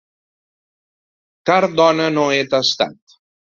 Car 1.51 1.59
dona 1.81 2.09
no 2.17 2.25
he 2.39 2.43
tastat. 2.57 3.19